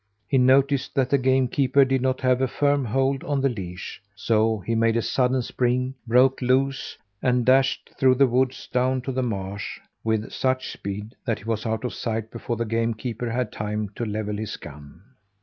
[0.27, 4.01] He noticed that the game keeper did not have a firm hold on the leash;
[4.15, 9.11] so he made a sudden spring, broke loose, and dashed through the woods down to
[9.11, 13.29] the marsh with such speed that he was out of sight before the game keeper
[13.29, 15.03] had time to level his gun.